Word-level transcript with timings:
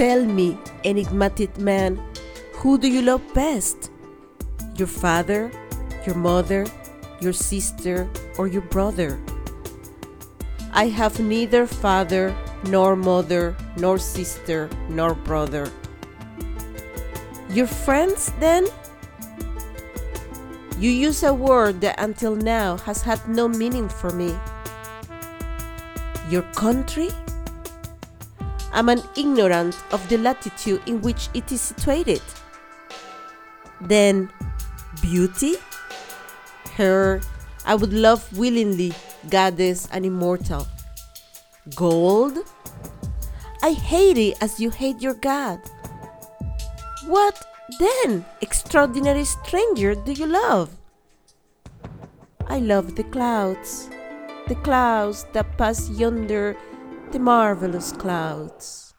Tell 0.00 0.24
me, 0.24 0.56
enigmatic 0.82 1.58
man, 1.58 2.00
who 2.54 2.78
do 2.78 2.88
you 2.88 3.02
love 3.02 3.20
best? 3.34 3.90
Your 4.76 4.88
father, 4.88 5.52
your 6.06 6.14
mother, 6.14 6.64
your 7.20 7.34
sister, 7.34 8.08
or 8.38 8.46
your 8.48 8.62
brother? 8.62 9.20
I 10.72 10.88
have 10.88 11.20
neither 11.20 11.66
father, 11.66 12.34
nor 12.64 12.96
mother, 12.96 13.54
nor 13.76 13.98
sister, 13.98 14.70
nor 14.88 15.12
brother. 15.12 15.70
Your 17.50 17.66
friends, 17.66 18.32
then? 18.40 18.68
You 20.78 20.88
use 20.88 21.22
a 21.24 21.34
word 21.34 21.82
that 21.82 22.00
until 22.00 22.34
now 22.34 22.78
has 22.88 23.02
had 23.02 23.28
no 23.28 23.48
meaning 23.48 23.90
for 23.90 24.08
me. 24.08 24.34
Your 26.30 26.48
country? 26.56 27.10
I'm 28.72 28.88
an 28.88 29.02
ignorant 29.16 29.76
of 29.92 30.06
the 30.08 30.18
latitude 30.18 30.82
in 30.86 31.00
which 31.00 31.28
it 31.34 31.50
is 31.50 31.60
situated. 31.60 32.22
Then, 33.80 34.30
beauty? 35.02 35.56
Her, 36.76 37.20
I 37.66 37.74
would 37.74 37.92
love 37.92 38.26
willingly, 38.36 38.92
goddess 39.28 39.88
and 39.92 40.06
immortal. 40.06 40.66
Gold? 41.74 42.38
I 43.62 43.72
hate 43.72 44.18
it 44.18 44.38
as 44.40 44.60
you 44.60 44.70
hate 44.70 45.00
your 45.02 45.14
God. 45.14 45.60
What 47.06 47.44
then, 47.78 48.24
extraordinary 48.40 49.24
stranger, 49.24 49.94
do 49.94 50.12
you 50.12 50.26
love? 50.26 50.70
I 52.48 52.58
love 52.58 52.96
the 52.96 53.04
clouds, 53.04 53.88
the 54.48 54.56
clouds 54.56 55.24
that 55.32 55.56
pass 55.56 55.88
yonder, 55.90 56.56
the 57.12 57.18
marvelous 57.18 57.90
clouds. 57.92 58.94